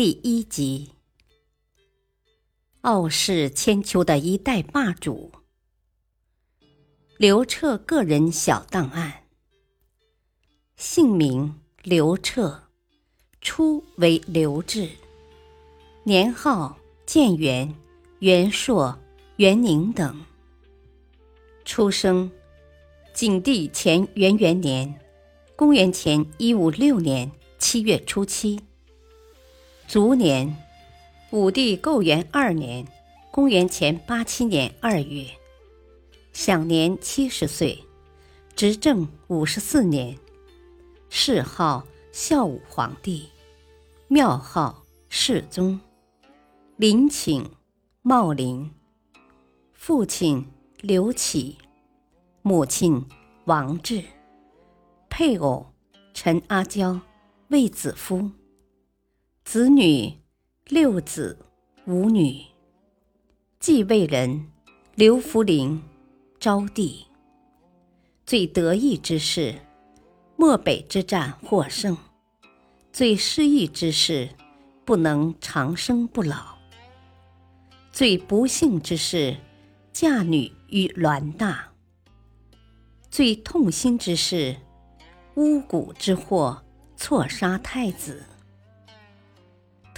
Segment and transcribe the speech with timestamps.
[0.00, 0.92] 第一集，
[2.80, 5.30] 傲视千秋的一代霸主
[7.18, 9.24] 刘彻个人小档案。
[10.74, 12.62] 姓名刘彻，
[13.42, 14.88] 初为刘志，
[16.04, 17.74] 年号建元、
[18.20, 18.98] 元朔、
[19.36, 20.24] 元宁等。
[21.66, 22.32] 出生
[23.12, 24.98] 景帝前元元年，
[25.54, 28.58] 公元前一五六年七月初七。
[29.92, 30.56] 卒年，
[31.32, 32.86] 武帝构元二年，
[33.32, 35.26] 公元前八七年二月，
[36.32, 37.82] 享年七十岁，
[38.54, 40.16] 执政五十四年，
[41.08, 43.30] 谥号孝武皇帝，
[44.06, 45.80] 庙号世宗，
[46.76, 47.44] 陵寝
[48.02, 48.70] 茂陵，
[49.72, 50.46] 父亲
[50.82, 51.58] 刘启，
[52.42, 53.04] 母亲
[53.46, 54.04] 王氏，
[55.08, 55.66] 配偶
[56.14, 57.00] 陈阿娇，
[57.48, 58.30] 卫子夫。
[59.52, 60.14] 子女
[60.66, 61.36] 六子
[61.84, 62.40] 五女，
[63.58, 64.46] 继位人
[64.94, 65.82] 刘弗陵、
[66.38, 67.04] 昭帝。
[68.24, 69.56] 最得意之事，
[70.36, 71.96] 漠北之战获胜；
[72.92, 74.28] 最失意之事，
[74.84, 76.56] 不能长生不老；
[77.90, 79.36] 最不幸之事，
[79.92, 81.72] 嫁女于栾大；
[83.10, 84.58] 最痛心之事，
[85.34, 86.62] 巫蛊之祸，
[86.96, 88.24] 错杀太子。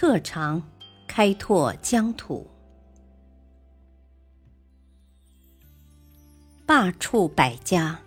[0.00, 0.62] 特长
[1.08, 2.46] 开拓疆土，
[6.64, 7.98] 罢黜百家，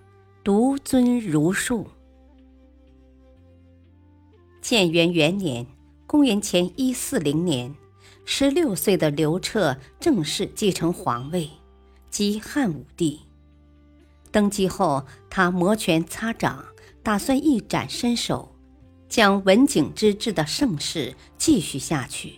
[0.42, 1.86] 独尊儒术。
[4.62, 5.68] 建元元年
[6.08, 7.76] （公元前一四零年），
[8.24, 11.50] 十六岁的刘彻正式继承皇位，
[12.10, 13.20] 即汉武帝。
[14.32, 16.64] 登基后，他摩拳擦掌，
[17.04, 18.56] 打算一展身手。
[19.12, 22.36] 将文景之治的盛世继续下去。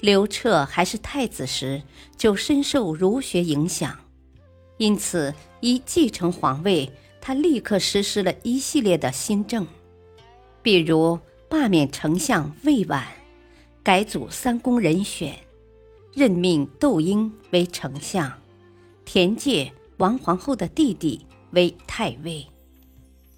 [0.00, 1.82] 刘彻还是太子时
[2.16, 3.94] 就深受儒学影响，
[4.78, 6.90] 因此一继承皇位，
[7.20, 9.66] 他立刻实施了一系列的新政，
[10.62, 13.06] 比如罢免丞相魏婉，
[13.82, 15.38] 改组三公人选，
[16.14, 18.32] 任命窦婴为丞相，
[19.04, 22.46] 田介王皇后的弟弟为太尉。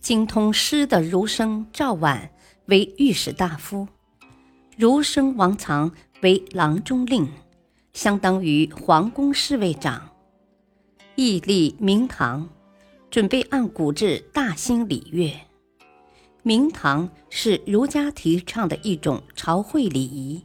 [0.09, 2.31] 精通诗的儒生赵绾
[2.65, 3.87] 为御史大夫，
[4.75, 5.93] 儒生王藏
[6.23, 7.29] 为郎中令，
[7.93, 10.09] 相当于皇宫侍卫长。
[11.15, 12.49] 义立明堂，
[13.11, 15.31] 准备按古制大兴礼乐。
[16.43, 20.43] 明堂是儒家提倡的一种朝会礼仪。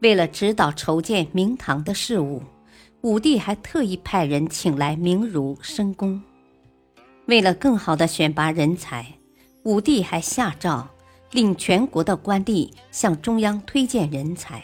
[0.00, 2.42] 为了指导筹建明堂的事务，
[3.02, 6.18] 武帝还特意派人请来名儒申公。
[7.26, 9.06] 为了更好的选拔人才，
[9.62, 10.86] 武帝还下诏
[11.30, 14.62] 令全国的官吏向中央推荐人才，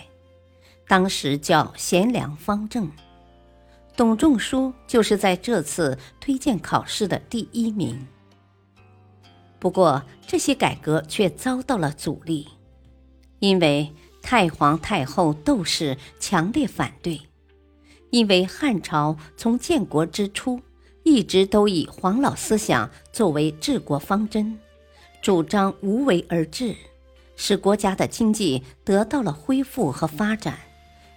[0.87, 2.91] 当时叫贤良方正。
[3.97, 8.06] 董仲舒就是在这次推荐考试的第一名。
[9.59, 12.47] 不过，这些改革却遭到了阻力，
[13.41, 17.20] 因为太皇太后窦氏强烈反对，
[18.10, 20.60] 因为汉朝从建国之初。
[21.03, 24.59] 一直都以黄老思想作为治国方针，
[25.22, 26.77] 主张无为而治，
[27.37, 30.59] 使国家的经济得到了恢复和发展，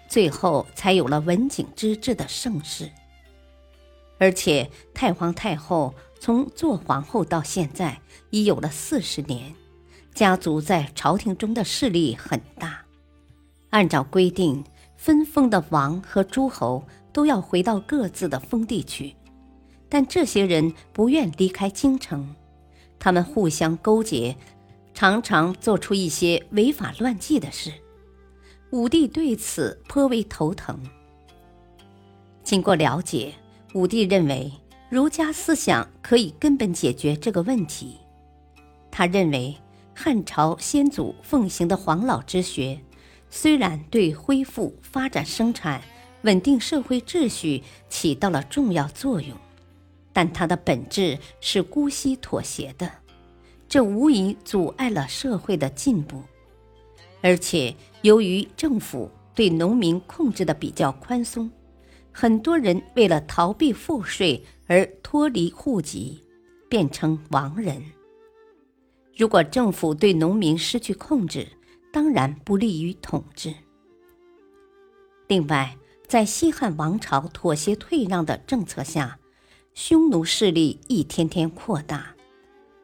[0.07, 2.89] 最后才有了文景之治的盛世。
[4.19, 9.53] 而且太皇太后从做皇后到现在已有了四十年，
[10.13, 12.79] 家族在朝廷中的势力很大。
[13.71, 14.63] 按照规定，
[14.95, 19.13] 分封的王和诸侯都要回到各自的封地去。
[19.93, 22.33] 但这些人不愿离开京城，
[22.97, 24.35] 他们互相勾结，
[24.95, 27.71] 常常做出一些违法乱纪的事。
[28.71, 30.79] 武帝对此颇为头疼。
[32.43, 33.35] 经过了解，
[33.75, 34.51] 武帝认为
[34.89, 37.99] 儒家思想可以根本解决这个问题。
[38.89, 39.55] 他认为
[39.93, 42.79] 汉朝先祖奉行的黄老之学，
[43.29, 45.79] 虽然对恢复、发展生产、
[46.23, 49.37] 稳定社会秩序起到了重要作用。
[50.13, 52.89] 但它的本质是姑息妥协的，
[53.67, 56.21] 这无疑阻碍了社会的进步，
[57.21, 61.49] 而且由于政府对农民控制的比较宽松，
[62.11, 66.23] 很多人为了逃避赋税而脱离户籍，
[66.69, 67.83] 变成亡人。
[69.17, 71.47] 如果政府对农民失去控制，
[71.91, 73.53] 当然不利于统治。
[75.27, 75.75] 另外，
[76.07, 79.17] 在西汉王朝妥协退让的政策下，
[79.73, 82.15] 匈奴势力一天天扩大，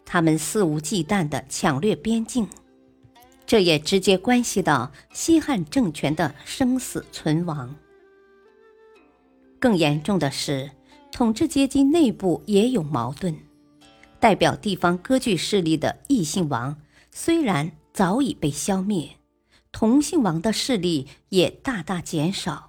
[0.06, 2.48] 他们肆无忌惮地抢掠边境，
[3.46, 7.76] 这也直接关系到西汉政权的生死存亡。
[9.60, 10.72] 更严重的是，
[11.12, 13.38] 统治阶级内部也有矛盾。
[14.20, 16.82] 代表地方割据势力的异姓王
[17.12, 19.12] 虽然早已被消灭，
[19.72, 22.69] 同姓王的势力也大大减少，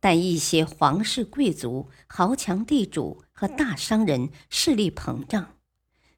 [0.00, 5.56] 但一些皇室贵族、豪强地主和大商人势力膨胀，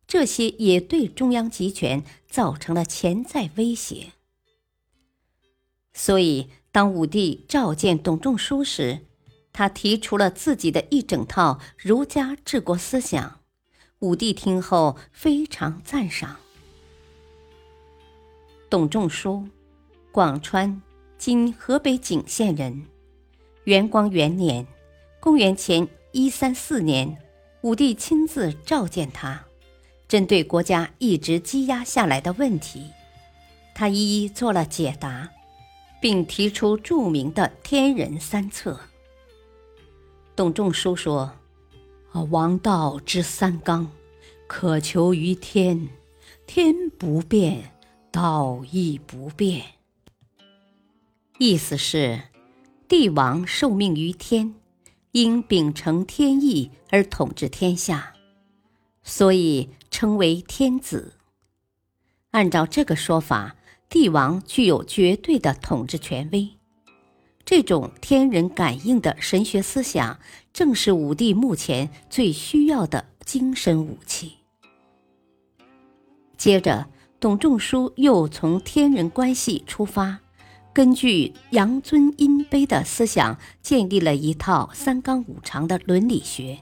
[0.06, 4.12] 这些也对中央集权造成了潜在威胁。
[5.92, 9.06] 所以，当武帝召见董仲舒时，
[9.52, 13.40] 他提出了自己的一整套儒家治国思想。
[14.00, 16.36] 武帝听后非常赞赏。
[18.70, 19.48] 董仲舒，
[20.12, 20.80] 广川
[21.18, 22.86] （今河北景县）人。
[23.68, 24.66] 元光元年
[25.20, 27.18] （公元前一三四年），
[27.60, 29.44] 武帝亲自召见他，
[30.08, 32.86] 针对国家一直积压下来的问题，
[33.74, 35.28] 他一一做了解答，
[36.00, 38.80] 并提出著名的“天人三策”。
[40.34, 41.32] 董仲舒说。
[42.12, 43.92] 啊王道之三纲，
[44.46, 45.90] 可求于天，
[46.46, 47.74] 天不变，
[48.10, 49.62] 道亦不变。
[51.36, 52.22] 意思是，
[52.88, 54.54] 帝王受命于天，
[55.12, 58.14] 应秉承天意而统治天下，
[59.02, 61.12] 所以称为天子。
[62.30, 63.56] 按照这个说法，
[63.90, 66.48] 帝王具有绝对的统治权威。
[67.44, 70.18] 这种天人感应的神学思想，
[70.54, 74.32] 正是武帝目前最需要的精神武器。
[76.38, 76.88] 接着，
[77.20, 80.20] 董仲舒又从天人关系出发，
[80.78, 86.60] 根据阳尊阴卑的思想，建立了一套三纲五常的伦理学，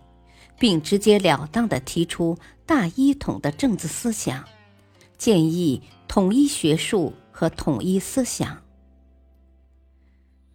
[0.58, 4.42] 并直截了当地提出大一统的政治思想，
[5.18, 8.62] 建议统一学术和统一思想。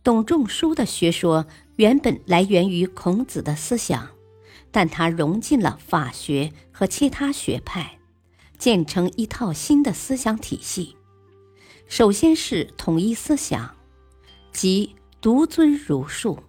[0.01, 4.09] 董仲舒的学说原本来源于孔子的思想，
[4.71, 7.99] 但他融进了法学和其他学派，
[8.57, 10.95] 建成一套新的思想体系。
[11.91, 13.75] 首先是统一思想，
[14.53, 16.39] 即独尊儒术，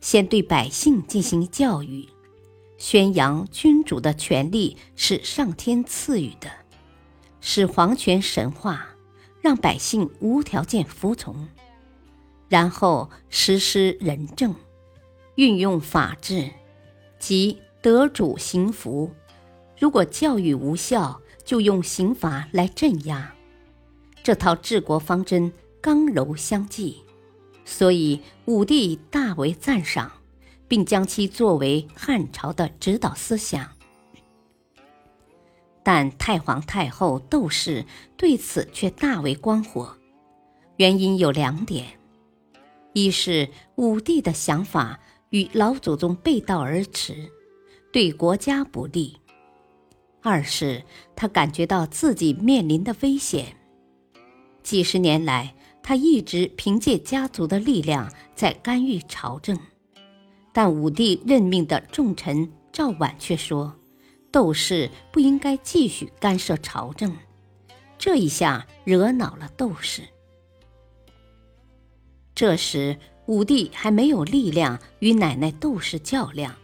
[0.00, 2.08] 先对百姓进行教育，
[2.76, 6.50] 宣扬君主的权力是上天赐予的，
[7.40, 8.88] 使皇权神化，
[9.40, 11.48] 让百姓无条件服从。
[12.48, 14.56] 然后实施仁政，
[15.36, 16.50] 运用法治，
[17.20, 19.14] 即得主行福。
[19.78, 23.33] 如果教育无效，就用刑罚来镇压。
[24.24, 27.02] 这套治国方针刚柔相济，
[27.66, 30.10] 所以武帝大为赞赏，
[30.66, 33.68] 并将其作为汉朝的指导思想。
[35.82, 37.84] 但太皇太后窦氏
[38.16, 39.94] 对此却大为光火，
[40.78, 41.86] 原因有两点。
[42.94, 47.30] 一是武帝的想法与老祖宗背道而驰，
[47.92, 49.18] 对国家不利；
[50.22, 50.82] 二是
[51.14, 53.54] 他感觉到自己面临的危险。
[54.64, 59.56] 几十年来，他一直凭借家族的力量在干预朝政，
[60.52, 63.76] 但武帝任命的重臣赵绾却说，
[64.32, 67.14] 窦氏不应该继续干涉朝政。
[67.98, 70.02] 这一下惹恼了窦氏。
[72.34, 76.54] 这时，武帝还没有力量与奶奶窦氏较量，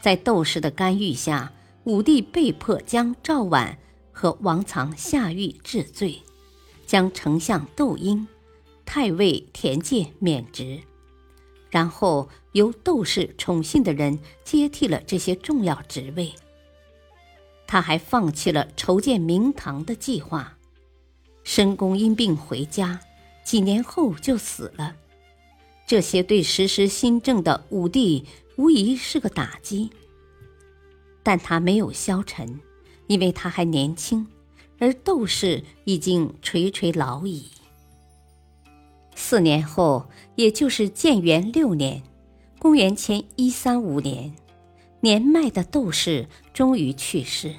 [0.00, 1.52] 在窦氏的干预下，
[1.84, 3.76] 武帝被迫将赵绾
[4.10, 6.20] 和王藏下狱治罪，
[6.86, 8.26] 将丞相窦婴、
[8.84, 10.80] 太尉田介免职，
[11.70, 16.32] 然后由窦氏宠信的人接替了这些重要职位。
[17.66, 20.58] 他还放弃了筹建明堂的计划，
[21.44, 23.00] 申公因病回家。
[23.44, 24.94] 几年后就死了，
[25.84, 28.24] 这些对实施新政的武帝
[28.56, 29.90] 无疑是个打击。
[31.24, 32.60] 但他没有消沉，
[33.08, 34.28] 因为他还年轻，
[34.78, 37.46] 而窦氏已经垂垂老矣。
[39.14, 42.02] 四年后，也就是建元六年
[42.58, 44.34] （公元前一三五年），
[45.00, 47.54] 年迈的窦氏终于去世，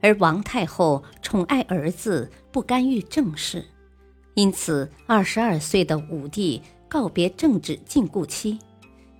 [0.00, 3.64] 而王太后宠爱儿子，不干预政事。
[4.34, 8.58] 因此，二十二岁的武帝告别政治禁锢期，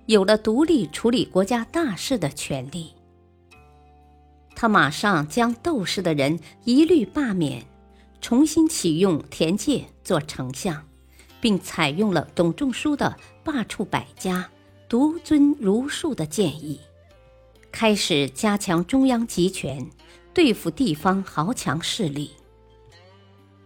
[0.07, 2.91] 有了独立处理国家大事的权利。
[4.55, 7.65] 他马上将斗士的人一律罢免，
[8.21, 10.87] 重新启用田介做丞相，
[11.41, 14.49] 并采用了董仲舒的罢黜百家、
[14.87, 16.79] 独尊儒术的建议，
[17.71, 19.85] 开始加强中央集权，
[20.33, 22.31] 对付地方豪强势力。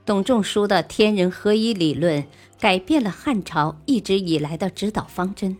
[0.05, 2.25] 董仲舒的天人合一理论
[2.59, 5.55] 改变了汉朝一直以来的指导方针，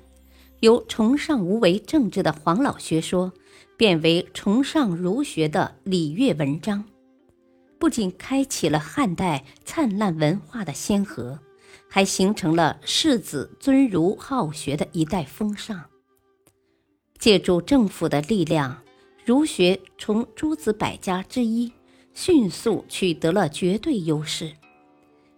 [0.62, 3.32] 由崇尚无为政治的黄老学说
[3.80, 6.84] 变为崇尚儒学的礼乐文章，
[7.80, 11.40] 不仅开启了汉代灿烂文化的先河，
[11.88, 15.82] 还形成了世子尊儒好学的一代风尚。
[17.20, 18.84] 借助政府的力量，
[19.24, 21.72] 儒学从诸子百家之一。
[22.14, 24.52] 迅速取得了绝对优势，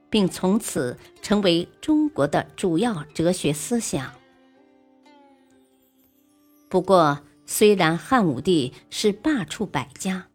[0.10, 4.12] 并从此成为中国的主要哲学思想。
[6.68, 7.20] 不过，
[7.54, 10.30] 虽然汉武帝是罢黜百家，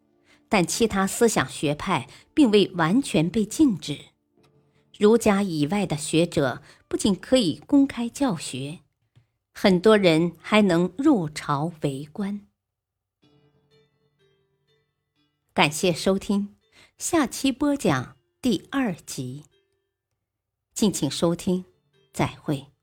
[0.50, 3.98] 但其他思想学派并未完全被禁止。
[4.98, 8.80] 儒家以外的学者不仅可以公开教学，
[9.54, 12.42] 很多人还能入朝为官。
[15.54, 16.54] 感谢收听，
[16.98, 19.44] 下期播讲第二集。
[20.74, 21.64] 敬请收听，
[22.12, 22.75] 再会。